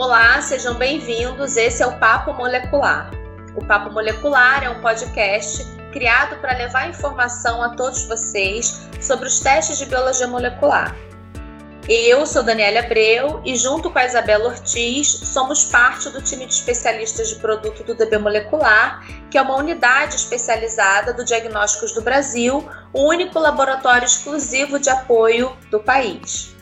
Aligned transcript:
Olá, 0.00 0.40
sejam 0.40 0.74
bem-vindos. 0.74 1.56
Esse 1.56 1.82
é 1.82 1.86
o 1.88 1.98
Papo 1.98 2.32
Molecular. 2.32 3.10
O 3.56 3.64
Papo 3.64 3.90
Molecular 3.90 4.62
é 4.62 4.70
um 4.70 4.80
podcast 4.80 5.64
criado 5.90 6.36
para 6.36 6.56
levar 6.56 6.88
informação 6.88 7.60
a 7.60 7.70
todos 7.70 8.06
vocês 8.06 8.88
sobre 9.00 9.26
os 9.26 9.40
testes 9.40 9.76
de 9.76 9.86
biologia 9.86 10.28
molecular. 10.28 10.94
Eu 11.88 12.24
sou 12.26 12.44
Daniela 12.44 12.78
Abreu 12.78 13.42
e, 13.44 13.56
junto 13.56 13.90
com 13.90 13.98
a 13.98 14.06
Isabela 14.06 14.50
Ortiz, 14.50 15.08
somos 15.08 15.64
parte 15.64 16.08
do 16.10 16.22
time 16.22 16.46
de 16.46 16.54
especialistas 16.54 17.30
de 17.30 17.34
produto 17.40 17.82
do 17.82 17.92
DB 17.92 18.18
Molecular, 18.18 19.04
que 19.28 19.36
é 19.36 19.42
uma 19.42 19.56
unidade 19.56 20.14
especializada 20.14 21.12
do 21.12 21.24
Diagnósticos 21.24 21.90
do 21.90 22.02
Brasil, 22.02 22.64
o 22.92 23.02
único 23.02 23.36
laboratório 23.40 24.06
exclusivo 24.06 24.78
de 24.78 24.90
apoio 24.90 25.56
do 25.72 25.80
país. 25.80 26.56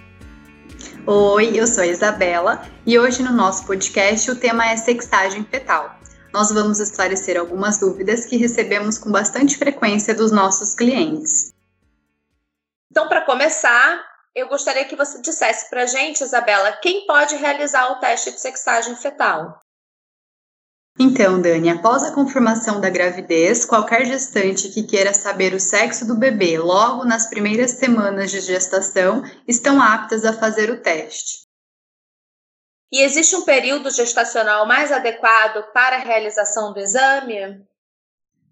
Oi, 1.09 1.53
eu 1.55 1.69
sou 1.69 1.85
a 1.85 1.87
Isabela 1.87 2.67
e 2.85 2.99
hoje 2.99 3.23
no 3.23 3.31
nosso 3.31 3.65
podcast 3.65 4.29
o 4.29 4.35
tema 4.35 4.67
é 4.67 4.77
sexagem 4.77 5.45
fetal. 5.45 6.01
Nós 6.33 6.51
vamos 6.51 6.81
esclarecer 6.81 7.39
algumas 7.39 7.79
dúvidas 7.79 8.27
que 8.27 8.37
recebemos 8.37 8.99
com 8.99 9.13
bastante 9.13 9.57
frequência 9.57 10.13
dos 10.13 10.33
nossos 10.33 10.75
clientes. 10.75 11.55
Então, 12.91 13.09
para 13.09 13.25
começar, 13.25 14.05
eu 14.35 14.49
gostaria 14.49 14.85
que 14.85 14.97
você 14.97 15.21
dissesse 15.21 15.71
para 15.71 15.85
a 15.85 15.87
gente, 15.87 16.25
Isabela, 16.25 16.73
quem 16.73 17.07
pode 17.07 17.37
realizar 17.37 17.93
o 17.93 18.01
teste 18.01 18.33
de 18.33 18.41
sexagem 18.41 18.97
fetal? 18.97 19.63
Então, 20.99 21.43
Dani, 21.43 21.69
após 21.69 22.03
a 22.05 22.13
confirmação 22.13 22.81
da 22.81 22.89
gravidez, 22.89 23.67
qualquer 23.67 24.07
gestante 24.07 24.71
que 24.71 24.83
queira 24.83 25.13
saber 25.13 25.53
o 25.53 25.61
sexo 25.61 26.07
do 26.07 26.15
bebê 26.15 26.59
logo 26.59 27.05
nas 27.05 27.29
primeiras 27.29 27.73
semanas 27.73 28.31
de 28.31 28.41
gestação 28.41 29.23
estão 29.47 29.81
aptas 29.81 30.25
a 30.25 30.33
fazer 30.33 30.71
o 30.71 30.81
teste. 30.81 31.45
E 32.91 33.03
existe 33.03 33.37
um 33.37 33.43
período 33.43 33.91
gestacional 33.91 34.67
mais 34.67 34.91
adequado 34.91 35.71
para 35.75 35.97
a 35.97 36.01
realização 36.01 36.73
do 36.73 36.81
exame? 36.81 37.63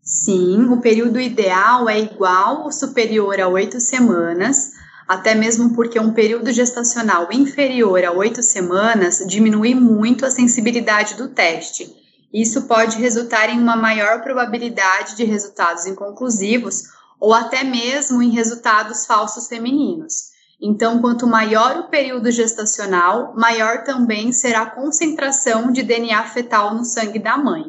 Sim, 0.03 0.67
o 0.67 0.83
período 0.83 1.19
ideal 1.19 1.89
é 1.89 1.99
igual 1.99 2.65
ou 2.65 2.73
superior 2.73 3.41
a 3.41 3.49
oito 3.49 3.81
semanas, 3.81 4.73
até 5.09 5.35
mesmo 5.35 5.75
porque 5.75 5.99
um 5.99 6.13
período 6.13 6.53
gestacional 6.53 7.33
inferior 7.33 8.05
a 8.05 8.13
oito 8.13 8.43
semanas 8.43 9.25
diminui 9.27 9.75
muito 9.75 10.27
a 10.27 10.31
sensibilidade 10.31 11.15
do 11.15 11.29
teste 11.29 12.04
isso 12.35 12.67
pode 12.67 12.99
resultar 12.99 13.49
em 13.49 13.61
uma 13.61 13.77
maior 13.77 14.21
probabilidade 14.21 15.15
de 15.15 15.23
resultados 15.23 15.87
inconclusivos 15.87 16.83
ou 17.21 17.33
até 17.33 17.63
mesmo 17.63 18.21
em 18.21 18.31
resultados 18.31 19.07
falsos 19.07 19.47
femininos. 19.47 20.35
Então, 20.61 21.01
quanto 21.01 21.29
maior 21.29 21.77
o 21.77 21.89
período 21.89 22.33
gestacional, 22.33 23.33
maior 23.37 23.85
também 23.85 24.33
será 24.33 24.63
a 24.63 24.71
concentração 24.71 25.71
de 25.71 25.85
DNA 25.85 26.25
fetal 26.25 26.75
no 26.75 26.85
sangue 26.85 27.21
da 27.21 27.39
mãe. 27.39 27.65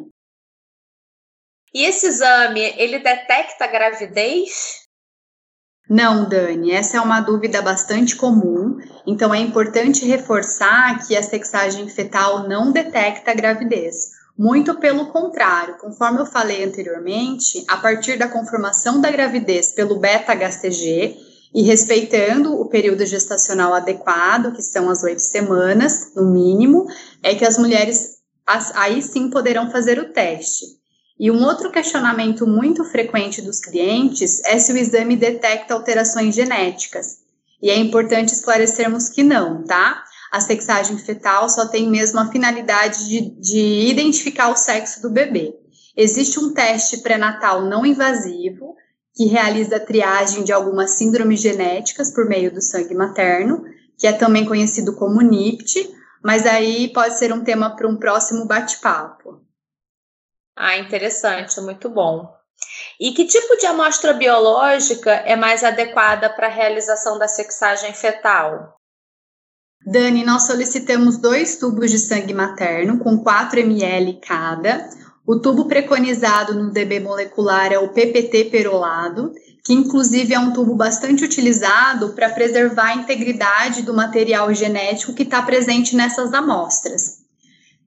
E 1.72 1.84
esse 1.84 2.08
exame, 2.08 2.62
ele 2.78 2.98
detecta 3.00 3.68
gravidez? 3.68 4.86
Não, 5.88 6.28
Dani, 6.28 6.72
essa 6.72 6.98
é 6.98 7.02
uma 7.02 7.22
dúvida 7.22 7.62
bastante 7.62 8.16
comum, 8.16 8.80
então 9.06 9.32
é 9.32 9.38
importante 9.38 10.06
reforçar 10.06 11.06
que 11.06 11.16
a 11.16 11.22
sexagem 11.22 11.88
fetal 11.88 12.48
não 12.48 12.72
detecta 12.72 13.32
gravidez. 13.36 14.15
Muito 14.38 14.76
pelo 14.76 15.08
contrário, 15.08 15.78
conforme 15.78 16.20
eu 16.20 16.26
falei 16.26 16.66
anteriormente, 16.66 17.64
a 17.70 17.78
partir 17.78 18.18
da 18.18 18.28
confirmação 18.28 19.00
da 19.00 19.10
gravidez 19.10 19.72
pelo 19.72 19.98
beta-HCG 19.98 21.16
e 21.54 21.62
respeitando 21.62 22.54
o 22.54 22.68
período 22.68 23.06
gestacional 23.06 23.74
adequado, 23.74 24.52
que 24.54 24.62
são 24.62 24.90
as 24.90 25.04
oito 25.04 25.22
semanas, 25.22 26.12
no 26.14 26.26
mínimo, 26.26 26.86
é 27.24 27.34
que 27.34 27.46
as 27.46 27.58
mulheres 27.58 28.16
aí 28.74 29.02
sim 29.02 29.30
poderão 29.30 29.72
fazer 29.72 30.00
o 30.00 30.12
teste. 30.12 30.66
E 31.18 31.32
um 31.32 31.42
outro 31.46 31.72
questionamento 31.72 32.46
muito 32.46 32.84
frequente 32.84 33.42
dos 33.42 33.62
clientes 33.62 34.44
é 34.44 34.60
se 34.60 34.74
o 34.74 34.78
exame 34.78 35.16
detecta 35.16 35.74
alterações 35.74 36.36
genéticas. 36.36 37.20
E 37.62 37.70
é 37.70 37.78
importante 37.78 38.34
esclarecermos 38.34 39.08
que 39.08 39.24
não, 39.24 39.64
tá? 39.64 40.04
A 40.36 40.42
sexagem 40.42 40.98
fetal 40.98 41.48
só 41.48 41.66
tem 41.66 41.90
mesmo 41.90 42.20
a 42.20 42.30
finalidade 42.30 43.08
de, 43.08 43.22
de 43.40 43.90
identificar 43.90 44.50
o 44.50 44.56
sexo 44.58 45.02
do 45.02 45.10
bebê. 45.10 45.56
Existe 45.96 46.38
um 46.38 46.54
teste 46.54 46.98
pré-natal 46.98 47.62
não 47.62 47.86
invasivo 47.86 48.76
que 49.14 49.28
realiza 49.28 49.78
a 49.78 49.80
triagem 49.80 50.44
de 50.44 50.52
algumas 50.52 50.92
síndromes 50.92 51.40
genéticas 51.40 52.14
por 52.14 52.28
meio 52.28 52.54
do 52.54 52.62
sangue 52.62 52.94
materno, 52.94 53.64
que 53.98 54.06
é 54.06 54.12
também 54.12 54.44
conhecido 54.44 54.94
como 54.98 55.22
NIPT, 55.22 55.90
mas 56.22 56.46
aí 56.46 56.92
pode 56.92 57.18
ser 57.18 57.32
um 57.32 57.42
tema 57.42 57.74
para 57.74 57.88
um 57.88 57.96
próximo 57.96 58.46
bate-papo. 58.46 59.42
Ah, 60.54 60.78
interessante, 60.78 61.62
muito 61.62 61.90
bom. 61.90 62.30
E 63.00 63.14
que 63.14 63.24
tipo 63.24 63.56
de 63.56 63.66
amostra 63.66 64.12
biológica 64.12 65.12
é 65.12 65.38
mais 65.38 65.64
adequada 65.64 66.30
para 66.30 66.48
a 66.48 66.52
realização 66.52 67.18
da 67.18 67.28
sexagem 67.30 67.94
fetal? 67.94 68.76
Dani, 69.86 70.26
nós 70.26 70.48
solicitamos 70.48 71.18
dois 71.18 71.58
tubos 71.58 71.92
de 71.92 72.00
sangue 72.00 72.34
materno 72.34 72.98
com 72.98 73.20
4 73.20 73.60
ml 73.60 74.20
cada. 74.20 74.90
O 75.28 75.40
tubo 75.40 75.66
preconizado 75.66 76.56
no 76.56 76.72
DB 76.72 77.00
molecular 77.00 77.72
é 77.72 77.78
o 77.78 77.90
PPT 77.90 78.46
perolado, 78.46 79.32
que 79.64 79.74
inclusive 79.74 80.34
é 80.34 80.40
um 80.40 80.54
tubo 80.54 80.74
bastante 80.74 81.24
utilizado 81.24 82.14
para 82.14 82.32
preservar 82.32 82.88
a 82.88 82.96
integridade 82.96 83.84
do 83.84 83.94
material 83.94 84.52
genético 84.56 85.14
que 85.14 85.22
está 85.22 85.44
presente 85.44 85.96
nessas 85.96 86.34
amostras. 86.34 87.20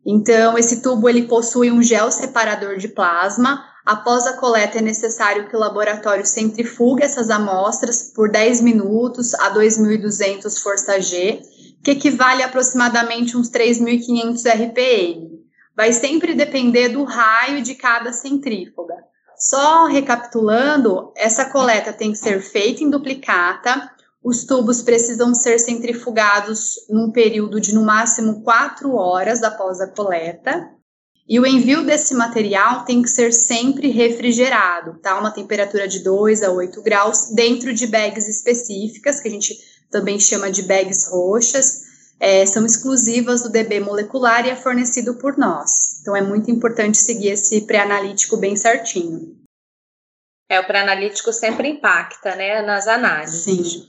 Então, 0.06 0.56
esse 0.56 0.80
tubo 0.80 1.08
ele 1.08 1.22
possui 1.22 1.72
um 1.72 1.82
gel 1.82 2.12
separador 2.12 2.76
de 2.76 2.86
plasma. 2.86 3.64
Após 3.84 4.24
a 4.24 4.34
coleta, 4.34 4.78
é 4.78 4.82
necessário 4.82 5.48
que 5.48 5.56
o 5.56 5.58
laboratório 5.58 6.24
centrifugue 6.24 7.02
essas 7.02 7.28
amostras 7.28 8.12
por 8.14 8.30
10 8.30 8.60
minutos 8.60 9.34
a 9.34 9.52
2.200 9.52 10.62
força 10.62 11.00
G 11.00 11.42
que 11.82 11.92
equivale 11.92 12.42
a 12.42 12.46
aproximadamente 12.46 13.36
uns 13.36 13.50
3.500 13.50 14.44
RPM. 14.46 15.38
Vai 15.76 15.92
sempre 15.92 16.34
depender 16.34 16.88
do 16.88 17.04
raio 17.04 17.62
de 17.62 17.74
cada 17.74 18.12
centrífuga. 18.12 18.94
Só 19.36 19.86
recapitulando, 19.86 21.12
essa 21.16 21.44
coleta 21.44 21.92
tem 21.92 22.10
que 22.10 22.18
ser 22.18 22.40
feita 22.40 22.82
em 22.82 22.90
duplicata, 22.90 23.88
os 24.22 24.44
tubos 24.44 24.82
precisam 24.82 25.32
ser 25.32 25.60
centrifugados 25.60 26.74
num 26.90 27.12
período 27.12 27.60
de 27.60 27.72
no 27.72 27.84
máximo 27.84 28.42
4 28.42 28.92
horas 28.94 29.42
após 29.44 29.80
a 29.80 29.86
coleta. 29.86 30.68
E 31.28 31.38
o 31.38 31.46
envio 31.46 31.84
desse 31.84 32.14
material 32.14 32.84
tem 32.86 33.02
que 33.02 33.08
ser 33.08 33.34
sempre 33.34 33.90
refrigerado, 33.90 34.98
tá? 35.00 35.18
Uma 35.18 35.30
temperatura 35.30 35.86
de 35.86 36.02
2 36.02 36.42
a 36.42 36.50
8 36.50 36.80
graus, 36.80 37.28
dentro 37.34 37.74
de 37.74 37.86
bags 37.86 38.26
específicas, 38.26 39.20
que 39.20 39.28
a 39.28 39.30
gente 39.30 39.54
também 39.90 40.18
chama 40.18 40.50
de 40.50 40.62
bags 40.62 41.06
roxas, 41.06 41.82
é, 42.18 42.46
são 42.46 42.64
exclusivas 42.64 43.42
do 43.42 43.50
DB 43.50 43.78
molecular 43.78 44.46
e 44.46 44.50
é 44.50 44.56
fornecido 44.56 45.14
por 45.16 45.36
nós. 45.36 46.00
Então 46.00 46.16
é 46.16 46.22
muito 46.22 46.50
importante 46.50 46.96
seguir 46.96 47.28
esse 47.28 47.60
pré-analítico 47.60 48.38
bem 48.38 48.56
certinho. 48.56 49.36
É, 50.48 50.58
o 50.58 50.66
pré-analítico 50.66 51.30
sempre 51.30 51.68
impacta, 51.68 52.34
né, 52.34 52.62
nas 52.62 52.88
análises. 52.88 53.42
Sim. 53.44 53.86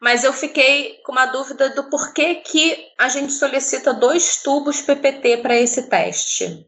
Mas 0.00 0.24
eu 0.24 0.32
fiquei 0.32 1.00
com 1.04 1.12
uma 1.12 1.26
dúvida 1.26 1.68
do 1.70 1.90
porquê 1.90 2.36
que 2.36 2.78
a 2.98 3.08
gente 3.08 3.32
solicita 3.32 3.92
dois 3.92 4.42
tubos 4.42 4.80
PPT 4.80 5.38
para 5.38 5.56
esse 5.56 5.82
teste. 5.82 6.66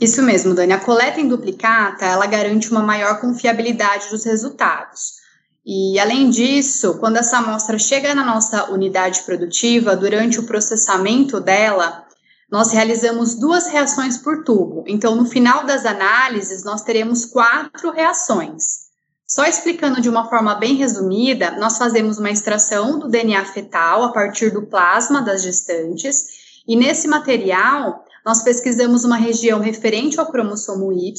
Isso 0.00 0.22
mesmo, 0.22 0.54
Dani. 0.54 0.72
A 0.72 0.80
coleta 0.80 1.20
em 1.20 1.28
duplicata, 1.28 2.06
ela 2.06 2.26
garante 2.26 2.70
uma 2.70 2.80
maior 2.80 3.20
confiabilidade 3.20 4.08
dos 4.08 4.24
resultados. 4.24 5.20
E, 5.64 6.00
além 6.00 6.30
disso, 6.30 6.96
quando 6.98 7.18
essa 7.18 7.36
amostra 7.36 7.78
chega 7.78 8.14
na 8.14 8.24
nossa 8.24 8.70
unidade 8.70 9.22
produtiva, 9.22 9.94
durante 9.94 10.40
o 10.40 10.44
processamento 10.44 11.38
dela, 11.38 12.06
nós 12.50 12.72
realizamos 12.72 13.34
duas 13.34 13.68
reações 13.68 14.16
por 14.16 14.42
tubo. 14.42 14.84
Então, 14.86 15.14
no 15.14 15.26
final 15.26 15.64
das 15.64 15.84
análises, 15.84 16.64
nós 16.64 16.82
teremos 16.82 17.26
quatro 17.26 17.90
reações. 17.90 18.88
Só 19.26 19.44
explicando 19.44 20.00
de 20.00 20.08
uma 20.08 20.28
forma 20.28 20.54
bem 20.54 20.76
resumida, 20.76 21.52
nós 21.52 21.76
fazemos 21.76 22.18
uma 22.18 22.30
extração 22.30 22.98
do 22.98 23.06
DNA 23.06 23.44
fetal 23.44 24.02
a 24.02 24.12
partir 24.12 24.50
do 24.50 24.62
plasma 24.62 25.20
das 25.20 25.42
gestantes, 25.42 26.24
e 26.66 26.74
nesse 26.74 27.06
material, 27.06 28.04
nós 28.24 28.42
pesquisamos 28.42 29.04
uma 29.04 29.16
região 29.16 29.60
referente 29.60 30.18
ao 30.18 30.30
cromossomo 30.30 30.92
Y 30.92 31.12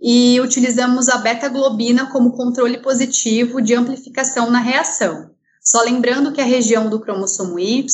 e 0.00 0.40
utilizamos 0.40 1.08
a 1.08 1.18
beta-globina 1.18 2.10
como 2.10 2.32
controle 2.32 2.78
positivo 2.78 3.60
de 3.60 3.74
amplificação 3.74 4.50
na 4.50 4.58
reação. 4.58 5.30
Só 5.62 5.82
lembrando 5.82 6.32
que 6.32 6.40
a 6.40 6.44
região 6.44 6.88
do 6.88 7.00
cromossomo 7.00 7.58
Y, 7.58 7.86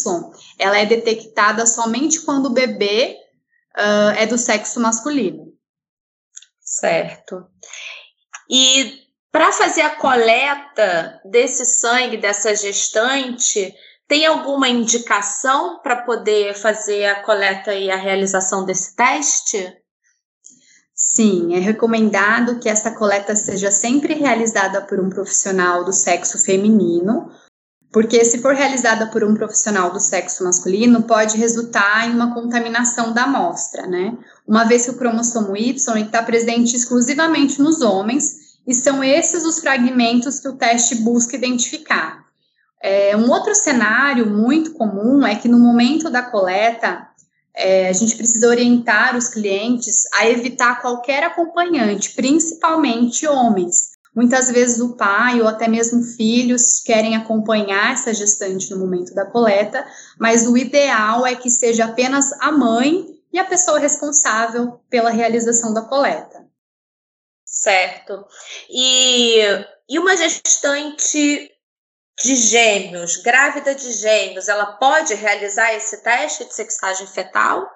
ela 0.58 0.78
é 0.78 0.86
detectada 0.86 1.66
somente 1.66 2.20
quando 2.20 2.46
o 2.46 2.52
bebê 2.52 3.16
uh, 3.76 4.10
é 4.16 4.26
do 4.26 4.38
sexo 4.38 4.78
masculino. 4.78 5.52
Certo. 6.60 7.44
E 8.48 9.06
para 9.32 9.50
fazer 9.50 9.82
a 9.82 9.96
coleta 9.96 11.20
desse 11.24 11.66
sangue 11.66 12.16
dessa 12.16 12.54
gestante, 12.54 13.74
Tem 14.08 14.24
alguma 14.24 14.68
indicação 14.68 15.80
para 15.82 16.02
poder 16.02 16.54
fazer 16.54 17.06
a 17.06 17.22
coleta 17.22 17.74
e 17.74 17.90
a 17.90 17.96
realização 17.96 18.64
desse 18.64 18.94
teste? 18.94 19.76
Sim, 20.94 21.54
é 21.54 21.58
recomendado 21.58 22.60
que 22.60 22.68
essa 22.68 22.92
coleta 22.92 23.34
seja 23.34 23.70
sempre 23.70 24.14
realizada 24.14 24.80
por 24.80 25.00
um 25.00 25.10
profissional 25.10 25.84
do 25.84 25.92
sexo 25.92 26.38
feminino, 26.38 27.30
porque 27.92 28.24
se 28.24 28.38
for 28.38 28.54
realizada 28.54 29.08
por 29.08 29.24
um 29.24 29.34
profissional 29.34 29.90
do 29.90 29.98
sexo 29.98 30.44
masculino, 30.44 31.02
pode 31.02 31.36
resultar 31.36 32.08
em 32.08 32.14
uma 32.14 32.32
contaminação 32.32 33.12
da 33.12 33.24
amostra, 33.24 33.86
né? 33.86 34.16
Uma 34.46 34.64
vez 34.64 34.84
que 34.84 34.92
o 34.92 34.98
cromossomo 34.98 35.56
Y 35.56 36.02
está 36.02 36.22
presente 36.22 36.76
exclusivamente 36.76 37.60
nos 37.60 37.82
homens, 37.82 38.46
e 38.66 38.74
são 38.74 39.02
esses 39.02 39.44
os 39.44 39.58
fragmentos 39.58 40.40
que 40.40 40.48
o 40.48 40.56
teste 40.56 40.96
busca 40.96 41.36
identificar. 41.36 42.25
É, 42.88 43.16
um 43.16 43.28
outro 43.28 43.52
cenário 43.52 44.30
muito 44.30 44.74
comum 44.74 45.26
é 45.26 45.34
que 45.34 45.48
no 45.48 45.58
momento 45.58 46.08
da 46.08 46.22
coleta, 46.22 47.08
é, 47.52 47.88
a 47.88 47.92
gente 47.92 48.14
precisa 48.14 48.46
orientar 48.46 49.16
os 49.16 49.28
clientes 49.28 50.04
a 50.14 50.28
evitar 50.28 50.80
qualquer 50.80 51.24
acompanhante, 51.24 52.12
principalmente 52.14 53.26
homens. 53.26 53.96
Muitas 54.14 54.52
vezes 54.52 54.78
o 54.78 54.94
pai 54.94 55.42
ou 55.42 55.48
até 55.48 55.66
mesmo 55.66 56.00
filhos 56.00 56.78
querem 56.78 57.16
acompanhar 57.16 57.92
essa 57.92 58.14
gestante 58.14 58.70
no 58.70 58.78
momento 58.78 59.12
da 59.16 59.26
coleta, 59.26 59.84
mas 60.16 60.46
o 60.46 60.56
ideal 60.56 61.26
é 61.26 61.34
que 61.34 61.50
seja 61.50 61.86
apenas 61.86 62.32
a 62.34 62.52
mãe 62.52 63.04
e 63.32 63.38
a 63.40 63.44
pessoa 63.44 63.80
responsável 63.80 64.78
pela 64.88 65.10
realização 65.10 65.74
da 65.74 65.82
coleta. 65.82 66.46
Certo. 67.44 68.24
E, 68.70 69.40
e 69.88 69.98
uma 69.98 70.16
gestante 70.16 71.50
de 72.22 72.34
gêmeos, 72.34 73.16
grávida 73.18 73.74
de 73.74 73.92
gêmeos, 73.92 74.48
ela 74.48 74.66
pode 74.66 75.14
realizar 75.14 75.74
esse 75.74 75.98
teste 76.02 76.44
de 76.44 76.54
sexagem 76.54 77.06
fetal? 77.06 77.68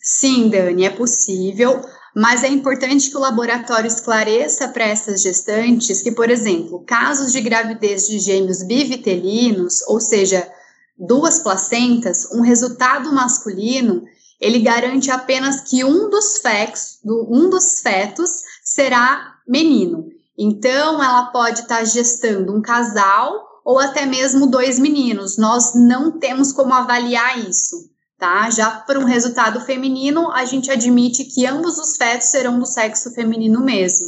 Sim, 0.00 0.48
Dani, 0.48 0.84
é 0.84 0.90
possível, 0.90 1.84
mas 2.14 2.44
é 2.44 2.48
importante 2.48 3.10
que 3.10 3.16
o 3.16 3.20
laboratório 3.20 3.88
esclareça 3.88 4.68
para 4.68 4.84
essas 4.84 5.20
gestantes 5.20 6.00
que, 6.00 6.12
por 6.12 6.30
exemplo, 6.30 6.84
casos 6.86 7.32
de 7.32 7.40
gravidez 7.40 8.06
de 8.06 8.20
gêmeos 8.20 8.62
bivitelinos, 8.62 9.82
ou 9.88 10.00
seja, 10.00 10.48
duas 10.96 11.40
placentas, 11.40 12.30
um 12.32 12.40
resultado 12.40 13.12
masculino, 13.12 14.04
ele 14.40 14.60
garante 14.60 15.10
apenas 15.10 15.62
que 15.62 15.84
um 15.84 16.08
dos, 16.08 16.38
fetos, 16.38 17.00
um 17.04 17.50
dos 17.50 17.80
fetos 17.80 18.42
será 18.62 19.34
menino. 19.46 20.15
Então, 20.38 21.02
ela 21.02 21.26
pode 21.26 21.60
estar 21.60 21.78
tá 21.78 21.84
gestando 21.84 22.54
um 22.54 22.60
casal 22.60 23.46
ou 23.64 23.78
até 23.78 24.04
mesmo 24.06 24.46
dois 24.46 24.78
meninos. 24.78 25.38
Nós 25.38 25.74
não 25.74 26.18
temos 26.18 26.52
como 26.52 26.72
avaliar 26.72 27.38
isso, 27.38 27.90
tá? 28.18 28.48
Já 28.50 28.70
para 28.70 28.98
um 28.98 29.04
resultado 29.04 29.60
feminino, 29.60 30.30
a 30.30 30.44
gente 30.44 30.70
admite 30.70 31.24
que 31.24 31.46
ambos 31.46 31.78
os 31.78 31.96
fetos 31.96 32.28
serão 32.28 32.58
do 32.58 32.66
sexo 32.66 33.12
feminino 33.14 33.60
mesmo. 33.60 34.06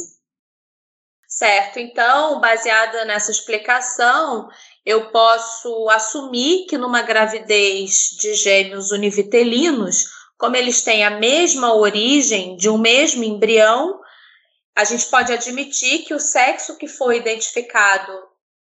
Certo. 1.27 1.79
Então, 1.79 2.39
baseada 2.39 3.05
nessa 3.05 3.31
explicação, 3.31 4.49
eu 4.85 5.11
posso 5.11 5.89
assumir 5.89 6.65
que 6.67 6.77
numa 6.77 7.01
gravidez 7.01 8.15
de 8.19 8.33
gêmeos 8.33 8.91
univitelinos, 8.91 10.05
como 10.37 10.55
eles 10.55 10.81
têm 10.81 11.03
a 11.03 11.11
mesma 11.11 11.75
origem 11.75 12.55
de 12.55 12.69
um 12.69 12.77
mesmo 12.77 13.23
embrião, 13.23 13.98
a 14.79 14.85
gente 14.85 15.07
pode 15.07 15.33
admitir 15.33 16.05
que 16.05 16.13
o 16.13 16.19
sexo 16.19 16.77
que 16.77 16.87
foi 16.87 17.17
identificado 17.17 18.13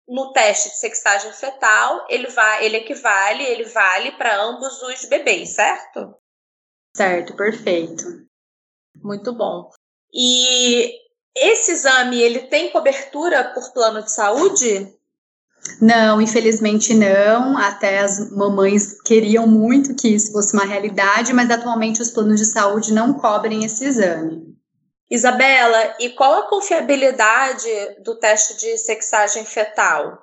no 0.06 0.30
teste 0.32 0.68
de 0.68 0.76
sexagem 0.76 1.32
fetal, 1.32 2.06
ele, 2.10 2.26
vai, 2.26 2.66
ele 2.66 2.76
equivale, 2.76 3.42
ele 3.42 3.64
vale 3.64 4.12
para 4.12 4.42
ambos 4.42 4.82
os 4.82 5.06
bebês, 5.06 5.54
certo? 5.54 6.14
Certo, 6.94 7.34
perfeito. 7.34 8.26
Muito 9.02 9.32
bom. 9.32 9.70
E 10.12 10.92
esse 11.34 11.72
exame, 11.72 12.20
ele 12.20 12.40
tem 12.40 12.70
cobertura 12.70 13.44
por 13.54 13.72
plano 13.72 14.02
de 14.02 14.12
saúde? 14.12 14.94
Não, 15.80 16.20
infelizmente 16.20 16.92
não. 16.92 17.56
Até 17.56 18.00
as 18.00 18.30
mamães 18.32 19.00
queriam 19.00 19.46
muito 19.46 19.94
que 19.94 20.08
isso 20.08 20.30
fosse 20.30 20.52
uma 20.52 20.66
realidade, 20.66 21.32
mas 21.32 21.50
atualmente 21.50 22.02
os 22.02 22.10
planos 22.10 22.38
de 22.38 22.44
saúde 22.44 22.92
não 22.92 23.14
cobrem 23.14 23.64
esse 23.64 23.86
exame. 23.86 24.52
Isabela, 25.12 25.94
e 26.00 26.08
qual 26.08 26.40
a 26.40 26.48
confiabilidade 26.48 27.68
do 28.02 28.14
teste 28.14 28.56
de 28.56 28.78
sexagem 28.78 29.44
fetal? 29.44 30.18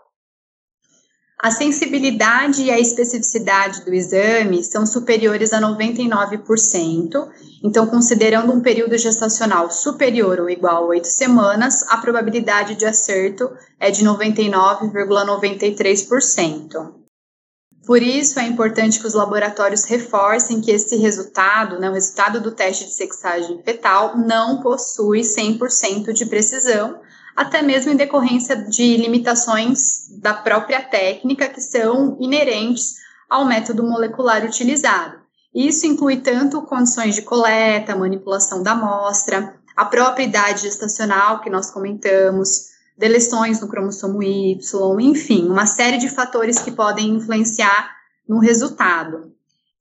A 1.37 1.51
sensibilidade 1.51 2.63
e 2.63 2.71
a 2.71 2.79
especificidade 2.79 3.85
do 3.85 3.93
exame 3.93 4.63
são 4.63 4.87
superiores 4.87 5.53
a 5.53 5.61
99%. 5.61 7.29
Então, 7.63 7.85
considerando 7.85 8.51
um 8.51 8.61
período 8.61 8.97
gestacional 8.97 9.69
superior 9.69 10.39
ou 10.39 10.49
igual 10.49 10.85
a 10.85 10.87
8 10.87 11.05
semanas, 11.05 11.85
a 11.87 11.97
probabilidade 11.97 12.73
de 12.73 12.87
acerto 12.87 13.47
é 13.79 13.91
de 13.91 14.03
99,93%. 14.03 16.98
Por 17.89 18.03
isso, 18.03 18.39
é 18.39 18.43
importante 18.43 18.99
que 18.99 19.07
os 19.07 19.15
laboratórios 19.15 19.83
reforcem 19.85 20.61
que 20.61 20.69
esse 20.69 20.95
resultado, 20.97 21.79
né, 21.79 21.89
o 21.89 21.93
resultado 21.93 22.39
do 22.39 22.51
teste 22.51 22.85
de 22.85 22.93
sexagem 22.93 23.63
fetal, 23.63 24.15
não 24.15 24.61
possui 24.61 25.21
100% 25.21 26.13
de 26.13 26.27
precisão, 26.27 26.99
até 27.35 27.63
mesmo 27.63 27.91
em 27.91 27.95
decorrência 27.95 28.55
de 28.55 28.95
limitações 28.95 30.07
da 30.21 30.35
própria 30.35 30.83
técnica 30.83 31.49
que 31.49 31.59
são 31.59 32.15
inerentes 32.19 32.93
ao 33.27 33.43
método 33.43 33.81
molecular 33.81 34.45
utilizado. 34.45 35.17
Isso 35.51 35.87
inclui 35.87 36.17
tanto 36.17 36.61
condições 36.61 37.15
de 37.15 37.23
coleta, 37.23 37.95
manipulação 37.95 38.61
da 38.61 38.73
amostra, 38.73 39.55
a 39.75 39.85
própria 39.85 40.25
idade 40.25 40.61
gestacional 40.61 41.41
que 41.41 41.49
nós 41.49 41.71
comentamos, 41.71 42.69
deleções 42.99 43.61
no 43.61 43.69
cromossomo 43.69 44.21
Y, 44.21 44.99
enfim, 44.99 45.47
uma 45.47 45.65
série 45.65 45.97
de 45.97 46.09
fatores 46.09 46.59
que 46.59 46.71
podem 46.71 47.15
influenciar 47.15 47.89
no 48.27 48.39
resultado. 48.39 49.33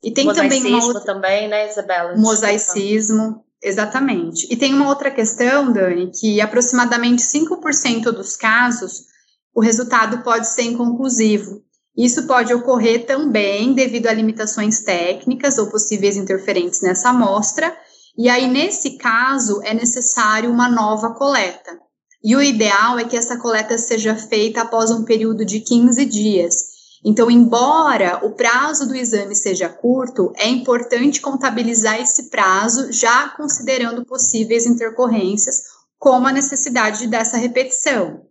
E 0.03 0.13
tem 0.13 0.33
também 0.33 0.65
uma 0.67 0.85
outra... 0.85 1.01
também, 1.01 1.49
né, 1.49 1.69
Isabela? 1.69 2.17
Mosaicismo, 2.17 3.45
exatamente. 3.61 4.47
E 4.49 4.57
tem 4.57 4.73
uma 4.73 4.89
outra 4.89 5.11
questão, 5.11 5.73
Dani, 5.73 6.13
que 6.13 6.41
aproximadamente 6.41 7.21
5% 7.23 8.13
dos 8.13 8.37
casos 8.37 9.07
o 9.53 9.61
resultado 9.61 10.23
pode 10.23 10.47
ser 10.47 10.63
inconclusivo. 10.63 11.61
Isso 11.97 12.29
pode 12.29 12.55
ocorrer 12.55 13.05
também 13.05 13.75
devido 13.75 14.07
a 14.07 14.13
limitações 14.13 14.81
técnicas 14.83 15.59
ou 15.59 15.67
possíveis 15.67 16.17
interferentes 16.17 16.81
nessa 16.81 17.09
amostra, 17.09 17.77
e 18.17 18.29
aí, 18.29 18.47
nesse 18.47 18.97
caso, 18.97 19.61
é 19.65 19.75
necessário 19.75 20.51
uma 20.51 20.69
nova 20.69 21.15
coleta. 21.15 21.88
E 22.23 22.35
o 22.35 22.43
ideal 22.43 22.99
é 22.99 23.05
que 23.05 23.17
essa 23.17 23.39
coleta 23.39 23.79
seja 23.79 24.17
feita 24.17 24.63
após 24.63 24.91
um 24.91 25.05
período 25.05 25.45
de 25.45 25.61
15 25.61 26.05
dias. 26.05 26.79
Então, 27.05 27.31
embora 27.31 28.25
o 28.25 28.33
prazo 28.33 28.89
do 28.89 28.97
exame 28.97 29.35
seja 29.35 29.69
curto, 29.69 30.33
é 30.37 30.49
importante 30.49 31.21
contabilizar 31.21 32.01
esse 32.01 32.29
prazo 32.29 32.91
já 32.93 33.29
considerando 33.31 34.05
possíveis 34.05 34.67
intercorrências, 34.67 35.63
como 35.97 36.27
a 36.27 36.33
necessidade 36.33 37.07
dessa 37.07 37.37
repetição. 37.37 38.23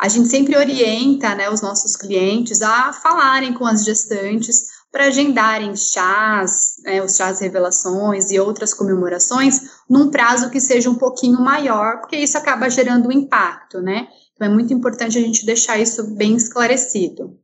A 0.00 0.08
gente 0.08 0.28
sempre 0.28 0.56
orienta 0.56 1.34
né, 1.34 1.50
os 1.50 1.60
nossos 1.60 1.96
clientes 1.96 2.62
a 2.62 2.92
falarem 2.92 3.54
com 3.54 3.64
as 3.64 3.84
gestantes 3.84 4.66
para 4.94 5.06
agendarem 5.06 5.74
chás, 5.74 6.76
né, 6.84 7.02
os 7.02 7.16
chás 7.16 7.40
revelações 7.40 8.30
e 8.30 8.38
outras 8.38 8.72
comemorações 8.72 9.82
num 9.90 10.08
prazo 10.08 10.50
que 10.50 10.60
seja 10.60 10.88
um 10.88 10.94
pouquinho 10.94 11.40
maior, 11.40 11.98
porque 11.98 12.14
isso 12.14 12.38
acaba 12.38 12.70
gerando 12.70 13.08
um 13.08 13.12
impacto, 13.12 13.80
né? 13.80 14.06
Então 14.32 14.46
é 14.46 14.50
muito 14.50 14.72
importante 14.72 15.18
a 15.18 15.20
gente 15.20 15.44
deixar 15.44 15.78
isso 15.78 16.14
bem 16.14 16.36
esclarecido. 16.36 17.36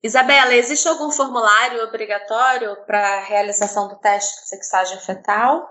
Isabela, 0.00 0.54
existe 0.54 0.86
algum 0.86 1.10
formulário 1.10 1.82
obrigatório 1.82 2.76
para 2.86 3.00
a 3.00 3.24
realização 3.24 3.88
do 3.88 3.96
teste 3.96 4.40
de 4.42 4.48
sexagem 4.50 5.00
fetal? 5.00 5.68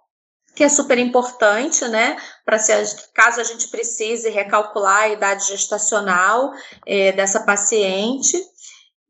que 0.56 0.64
é 0.64 0.70
super 0.70 0.98
importante, 0.98 1.88
né? 1.88 2.18
Para 2.46 2.60
se 2.60 2.74
caso 3.14 3.40
a 3.40 3.44
gente 3.44 3.68
precise 3.70 4.30
recalcular 4.30 5.04
a 5.04 5.10
idade 5.10 5.48
gestacional 5.48 6.52
é, 6.86 7.12
dessa 7.12 7.42
paciente. 7.42 8.38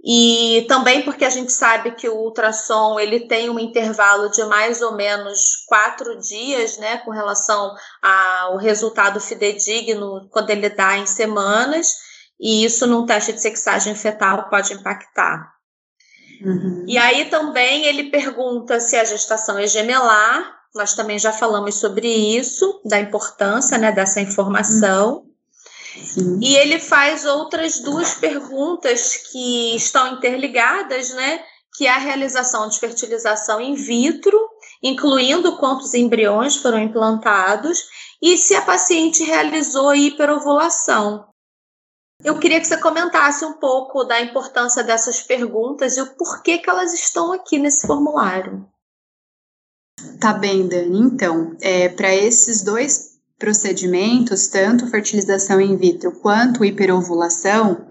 E 0.01 0.65
também 0.69 1.01
porque 1.01 1.25
a 1.25 1.29
gente 1.29 1.51
sabe 1.51 1.91
que 1.91 2.07
o 2.07 2.15
ultrassom 2.15 2.97
ele 2.97 3.27
tem 3.27 3.49
um 3.49 3.59
intervalo 3.59 4.29
de 4.29 4.43
mais 4.45 4.81
ou 4.81 4.95
menos 4.95 5.65
quatro 5.67 6.17
dias, 6.19 6.77
né, 6.77 6.99
com 6.99 7.11
relação 7.11 7.75
ao 8.01 8.55
resultado 8.55 9.19
fidedigno 9.19 10.29
quando 10.31 10.51
ele 10.51 10.69
dá 10.69 10.97
em 10.97 11.05
semanas, 11.05 11.95
e 12.39 12.63
isso 12.63 12.87
num 12.87 13.05
teste 13.05 13.33
de 13.33 13.41
sexagem 13.41 13.93
fetal 13.93 14.49
pode 14.49 14.73
impactar. 14.73 15.51
Uhum. 16.41 16.85
E 16.87 16.97
aí 16.97 17.25
também 17.25 17.85
ele 17.85 18.09
pergunta 18.09 18.79
se 18.79 18.95
a 18.95 19.03
gestação 19.03 19.57
é 19.57 19.67
gemelar, 19.67 20.58
nós 20.73 20.93
também 20.93 21.17
já 21.17 21.31
falamos 21.31 21.75
sobre 21.75 22.07
isso, 22.07 22.81
da 22.85 22.99
importância 22.99 23.77
né, 23.77 23.91
dessa 23.91 24.21
informação. 24.21 25.25
Sim. 26.03 26.39
E 26.41 26.55
ele 26.55 26.79
faz 26.79 27.25
outras 27.25 27.79
duas 27.79 28.13
perguntas 28.13 29.17
que 29.31 29.75
estão 29.75 30.13
interligadas, 30.13 31.09
né? 31.13 31.43
Que 31.75 31.87
é 31.87 31.91
a 31.91 31.97
realização 31.97 32.67
de 32.69 32.79
fertilização 32.79 33.59
in 33.59 33.73
vitro, 33.73 34.37
incluindo 34.83 35.57
quantos 35.57 35.93
embriões 35.93 36.55
foram 36.55 36.79
implantados, 36.79 37.85
e 38.21 38.37
se 38.37 38.53
a 38.55 38.61
paciente 38.61 39.23
realizou 39.23 39.95
hiperovulação. 39.95 41.27
Eu 42.23 42.37
queria 42.37 42.59
que 42.59 42.67
você 42.67 42.77
comentasse 42.77 43.45
um 43.45 43.53
pouco 43.53 44.03
da 44.03 44.19
importância 44.19 44.83
dessas 44.83 45.21
perguntas 45.21 45.95
e 45.95 46.01
o 46.01 46.15
porquê 46.15 46.57
que 46.57 46.69
elas 46.69 46.93
estão 46.93 47.31
aqui 47.31 47.57
nesse 47.57 47.87
formulário. 47.87 48.67
Tá 50.19 50.33
bem, 50.33 50.67
Dani. 50.67 50.99
Então, 50.99 51.55
é, 51.61 51.89
para 51.89 52.13
esses 52.13 52.61
dois 52.61 53.09
procedimentos, 53.37 54.47
tanto 54.47 54.87
fertilização 54.87 55.61
in 55.61 55.77
vitro 55.77 56.11
quanto 56.11 56.65
hiperovulação, 56.65 57.85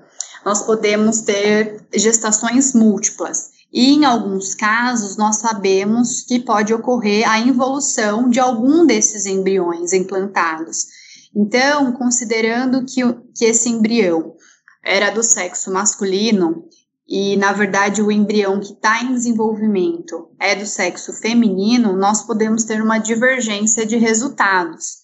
nós 0.44 0.62
podemos 0.62 1.22
ter 1.22 1.86
gestações 1.94 2.74
múltiplas. 2.74 3.50
E 3.72 3.94
em 3.94 4.04
alguns 4.04 4.54
casos, 4.54 5.16
nós 5.16 5.36
sabemos 5.36 6.22
que 6.22 6.40
pode 6.40 6.72
ocorrer 6.72 7.28
a 7.28 7.38
involução 7.38 8.28
de 8.28 8.40
algum 8.40 8.86
desses 8.86 9.26
embriões 9.26 9.92
implantados. 9.92 10.86
Então, 11.34 11.92
considerando 11.92 12.84
que, 12.84 13.02
que 13.34 13.44
esse 13.44 13.68
embrião 13.68 14.34
era 14.82 15.10
do 15.10 15.22
sexo 15.22 15.70
masculino, 15.70 16.64
e 17.08 17.36
na 17.38 17.52
verdade 17.52 18.02
o 18.02 18.12
embrião 18.12 18.60
que 18.60 18.74
está 18.74 19.02
em 19.02 19.14
desenvolvimento 19.14 20.28
é 20.38 20.54
do 20.54 20.66
sexo 20.66 21.12
feminino, 21.14 21.96
nós 21.96 22.22
podemos 22.26 22.64
ter 22.64 22.82
uma 22.82 22.98
divergência 22.98 23.86
de 23.86 23.96
resultados. 23.96 24.98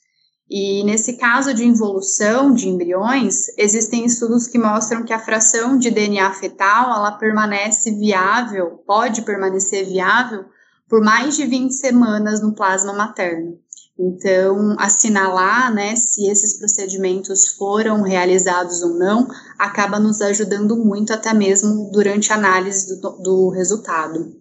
E 0.51 0.85
nesse 0.85 1.17
caso 1.17 1.55
de 1.55 1.65
involução 1.65 2.53
de 2.53 2.69
embriões, 2.69 3.47
existem 3.57 4.05
estudos 4.05 4.47
que 4.47 4.59
mostram 4.59 5.03
que 5.03 5.15
a 5.15 5.19
fração 5.19 5.79
de 5.79 5.91
DNA 5.91 6.31
fetal 6.35 6.95
ela 6.95 7.13
permanece 7.13 7.91
viável, 7.93 8.83
pode 8.87 9.23
permanecer 9.23 9.87
viável 9.87 10.45
por 10.87 11.03
mais 11.03 11.35
de 11.35 11.47
20 11.47 11.73
semanas 11.73 12.43
no 12.43 12.55
plasma 12.55 12.93
materno. 12.93 13.59
Então, 13.99 14.75
assinalar 14.79 15.73
né, 15.73 15.95
se 15.95 16.29
esses 16.29 16.59
procedimentos 16.59 17.49
foram 17.57 18.03
realizados 18.03 18.83
ou 18.83 18.95
não 18.99 19.29
acaba 19.57 20.01
nos 20.01 20.21
ajudando 20.21 20.77
muito, 20.77 21.13
até 21.13 21.33
mesmo 21.33 21.91
durante 21.93 22.33
a 22.33 22.37
análise 22.37 23.01
do, 23.01 23.11
do 23.23 23.49
resultado. 23.51 24.35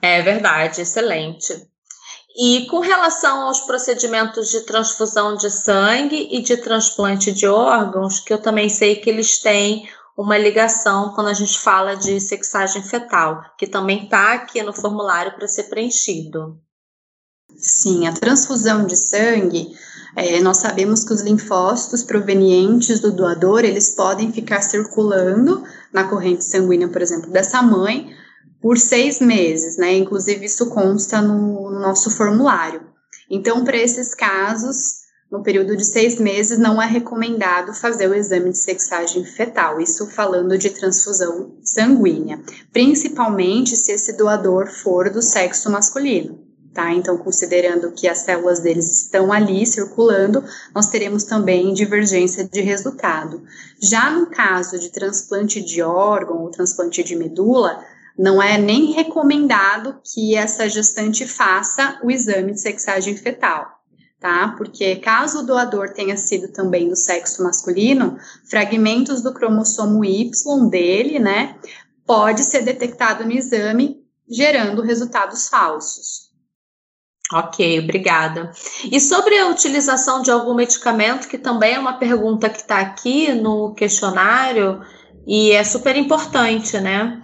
É 0.00 0.22
verdade, 0.22 0.80
excelente. 0.80 1.68
E 2.36 2.66
com 2.66 2.80
relação 2.80 3.42
aos 3.42 3.60
procedimentos 3.60 4.50
de 4.50 4.62
transfusão 4.62 5.36
de 5.36 5.50
sangue 5.50 6.28
e 6.32 6.42
de 6.42 6.56
transplante 6.56 7.30
de 7.30 7.46
órgãos, 7.46 8.18
que 8.18 8.32
eu 8.32 8.38
também 8.38 8.68
sei 8.68 8.96
que 8.96 9.08
eles 9.08 9.38
têm 9.38 9.88
uma 10.16 10.38
ligação 10.38 11.12
quando 11.14 11.28
a 11.28 11.34
gente 11.34 11.58
fala 11.58 11.94
de 11.94 12.18
sexagem 12.20 12.82
fetal, 12.82 13.42
que 13.58 13.66
também 13.66 14.04
está 14.04 14.32
aqui 14.32 14.62
no 14.62 14.72
formulário 14.72 15.34
para 15.34 15.46
ser 15.46 15.64
preenchido. 15.64 16.58
Sim, 17.56 18.06
a 18.06 18.12
transfusão 18.12 18.86
de 18.86 18.96
sangue, 18.96 19.74
é, 20.16 20.40
nós 20.40 20.58
sabemos 20.58 21.02
que 21.02 21.12
os 21.12 21.22
linfócitos 21.22 22.02
provenientes 22.02 23.00
do 23.00 23.10
doador, 23.10 23.64
eles 23.64 23.90
podem 23.90 24.32
ficar 24.32 24.62
circulando 24.62 25.64
na 25.92 26.04
corrente 26.04 26.44
sanguínea, 26.44 26.88
por 26.88 27.02
exemplo, 27.02 27.30
dessa 27.30 27.60
mãe, 27.62 28.14
por 28.60 28.78
seis 28.78 29.20
meses, 29.20 29.76
né? 29.76 29.94
Inclusive, 29.94 30.46
isso 30.46 30.66
consta 30.70 31.20
no, 31.20 31.70
no 31.70 31.80
nosso 31.80 32.10
formulário. 32.10 32.82
Então, 33.28 33.64
para 33.64 33.76
esses 33.76 34.14
casos, 34.14 35.04
no 35.30 35.42
período 35.42 35.76
de 35.76 35.84
seis 35.84 36.18
meses, 36.20 36.58
não 36.58 36.80
é 36.80 36.86
recomendado 36.86 37.74
fazer 37.74 38.08
o 38.08 38.14
exame 38.14 38.50
de 38.50 38.58
sexagem 38.58 39.24
fetal, 39.24 39.80
isso 39.80 40.06
falando 40.06 40.56
de 40.56 40.70
transfusão 40.70 41.56
sanguínea, 41.62 42.40
principalmente 42.72 43.76
se 43.76 43.90
esse 43.90 44.12
doador 44.16 44.68
for 44.68 45.10
do 45.10 45.20
sexo 45.20 45.70
masculino 45.70 46.43
tá? 46.74 46.92
Então, 46.92 47.16
considerando 47.16 47.92
que 47.92 48.08
as 48.08 48.18
células 48.18 48.58
deles 48.58 49.02
estão 49.02 49.32
ali 49.32 49.64
circulando, 49.64 50.44
nós 50.74 50.88
teremos 50.88 51.22
também 51.22 51.72
divergência 51.72 52.44
de 52.44 52.60
resultado. 52.60 53.42
Já 53.80 54.10
no 54.10 54.26
caso 54.26 54.78
de 54.78 54.90
transplante 54.90 55.62
de 55.62 55.80
órgão 55.80 56.42
ou 56.42 56.50
transplante 56.50 57.02
de 57.04 57.14
medula, 57.14 57.80
não 58.18 58.42
é 58.42 58.58
nem 58.58 58.92
recomendado 58.92 60.00
que 60.02 60.34
essa 60.34 60.68
gestante 60.68 61.26
faça 61.26 61.98
o 62.02 62.10
exame 62.10 62.52
de 62.52 62.60
sexagem 62.60 63.16
fetal, 63.16 63.66
tá? 64.20 64.54
Porque 64.56 64.96
caso 64.96 65.40
o 65.40 65.46
doador 65.46 65.90
tenha 65.90 66.16
sido 66.16 66.48
também 66.48 66.88
do 66.88 66.96
sexo 66.96 67.42
masculino, 67.42 68.16
fragmentos 68.48 69.22
do 69.22 69.32
cromossomo 69.32 70.04
Y 70.04 70.68
dele, 70.68 71.18
né, 71.18 71.56
pode 72.06 72.42
ser 72.42 72.62
detectado 72.62 73.24
no 73.24 73.32
exame, 73.32 74.04
gerando 74.28 74.82
resultados 74.82 75.48
falsos. 75.48 76.33
Ok, 77.34 77.80
obrigada. 77.80 78.52
E 78.84 79.00
sobre 79.00 79.36
a 79.36 79.48
utilização 79.48 80.22
de 80.22 80.30
algum 80.30 80.54
medicamento, 80.54 81.26
que 81.26 81.36
também 81.36 81.74
é 81.74 81.78
uma 81.80 81.94
pergunta 81.94 82.48
que 82.48 82.58
está 82.58 82.78
aqui 82.78 83.32
no 83.32 83.74
questionário 83.74 84.80
e 85.26 85.50
é 85.50 85.64
super 85.64 85.96
importante, 85.96 86.78
né? 86.78 87.20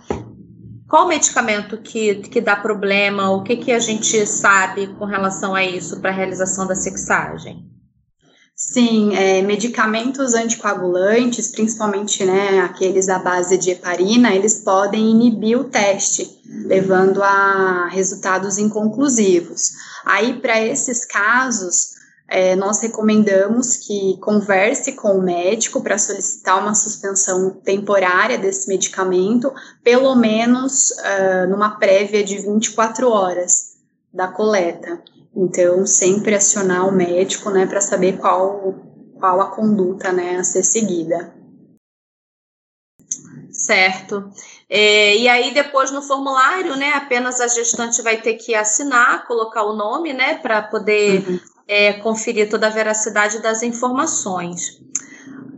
Qual 0.88 1.07
medicamento 1.07 1.76
que, 1.79 2.17
que 2.17 2.40
dá 2.40 2.57
problema? 2.57 3.31
O 3.31 3.45
que, 3.45 3.57
que 3.57 3.71
a 3.71 3.79
gente 3.79 4.26
sabe 4.26 4.88
com 4.99 5.05
relação 5.05 5.55
a 5.55 5.64
isso 5.64 6.00
para 6.00 6.11
a 6.11 6.14
realização 6.14 6.67
da 6.67 6.75
sexagem? 6.75 7.64
Sim, 8.61 9.17
é, 9.17 9.40
medicamentos 9.40 10.35
anticoagulantes, 10.35 11.49
principalmente 11.49 12.25
né, 12.26 12.61
aqueles 12.61 13.09
à 13.09 13.19
base 13.19 13.57
de 13.57 13.71
heparina, 13.71 14.35
eles 14.35 14.59
podem 14.59 15.11
inibir 15.11 15.59
o 15.59 15.64
teste, 15.64 16.40
levando 16.67 17.23
a 17.23 17.88
resultados 17.88 18.59
inconclusivos. 18.59 19.73
Aí, 20.05 20.38
para 20.40 20.61
esses 20.61 21.07
casos, 21.07 21.95
é, 22.29 22.55
nós 22.55 22.81
recomendamos 22.81 23.76
que 23.76 24.19
converse 24.21 24.93
com 24.93 25.17
o 25.19 25.23
médico 25.23 25.83
para 25.83 25.99
solicitar 25.99 26.61
uma 26.61 26.75
suspensão 26.75 27.50
temporária 27.64 28.38
desse 28.38 28.69
medicamento, 28.69 29.52
pelo 29.83 30.14
menos 30.14 30.90
uh, 30.90 31.50
numa 31.50 31.71
prévia 31.79 32.23
de 32.23 32.38
24 32.38 33.11
horas 33.11 33.71
da 34.12 34.29
coleta. 34.29 35.02
Então, 35.34 35.87
sempre 35.87 36.34
acionar 36.34 36.88
o 36.88 36.92
médico, 36.92 37.50
né, 37.50 37.66
para 37.66 37.80
saber 37.80 38.18
qual, 38.18 38.75
qual 39.18 39.40
a 39.40 39.50
conduta, 39.50 40.12
né, 40.12 40.37
a 40.37 40.44
ser 40.44 40.64
seguida. 40.64 41.34
Certo. 43.52 44.30
É, 44.68 45.16
e 45.16 45.28
aí, 45.28 45.52
depois 45.52 45.90
no 45.90 46.02
formulário, 46.02 46.76
né, 46.76 46.92
apenas 46.94 47.40
a 47.40 47.49
gestante 47.49 48.02
vai 48.02 48.16
ter 48.16 48.34
que 48.34 48.54
assinar, 48.54 49.26
colocar 49.26 49.64
o 49.64 49.75
nome, 49.75 50.12
né, 50.12 50.34
para 50.34 50.62
poder 50.62 51.28
uhum. 51.28 51.40
é, 51.68 51.92
conferir 51.94 52.49
toda 52.49 52.66
a 52.66 52.70
veracidade 52.70 53.40
das 53.40 53.62
informações. 53.62 54.80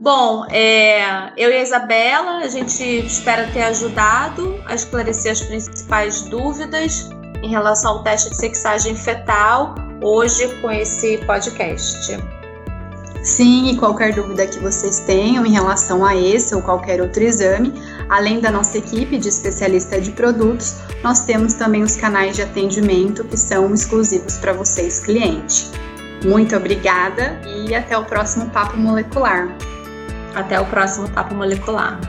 Bom, 0.00 0.44
é, 0.50 1.32
eu 1.36 1.48
e 1.50 1.56
a 1.56 1.62
Isabela, 1.62 2.38
a 2.38 2.48
gente 2.48 2.82
espera 3.06 3.48
ter 3.52 3.62
ajudado 3.62 4.60
a 4.66 4.74
esclarecer 4.74 5.30
as 5.30 5.40
principais 5.40 6.22
dúvidas 6.22 7.08
em 7.42 7.48
relação 7.48 7.92
ao 7.92 8.02
teste 8.02 8.30
de 8.30 8.36
sexagem 8.36 8.94
fetal 8.94 9.74
hoje 10.00 10.48
com 10.60 10.70
esse 10.70 11.18
podcast. 11.18 12.18
Sim, 13.22 13.70
e 13.70 13.76
qualquer 13.76 14.12
dúvida 14.12 14.46
que 14.46 14.58
vocês 14.58 14.98
tenham 15.00 15.46
em 15.46 15.52
relação 15.52 16.04
a 16.04 16.16
esse 16.16 16.54
ou 16.56 16.60
qualquer 16.60 17.00
outro 17.00 17.22
exame, 17.22 17.72
além 18.08 18.40
da 18.40 18.50
nossa 18.50 18.78
equipe 18.78 19.16
de 19.16 19.28
especialista 19.28 20.00
de 20.00 20.10
produtos, 20.10 20.74
nós 21.04 21.20
temos 21.20 21.54
também 21.54 21.84
os 21.84 21.94
canais 21.94 22.34
de 22.34 22.42
atendimento 22.42 23.22
que 23.24 23.36
são 23.36 23.72
exclusivos 23.72 24.38
para 24.38 24.52
vocês, 24.52 24.98
cliente. 24.98 25.70
Muito 26.24 26.56
obrigada 26.56 27.40
e 27.46 27.72
até 27.74 27.96
o 27.96 28.04
próximo 28.04 28.50
Papo 28.50 28.76
Molecular. 28.76 29.56
Até 30.34 30.60
o 30.60 30.66
próximo 30.66 31.08
Papo 31.10 31.34
Molecular. 31.34 32.00